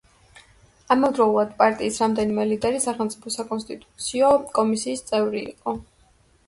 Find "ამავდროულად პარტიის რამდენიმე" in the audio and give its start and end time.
0.95-2.47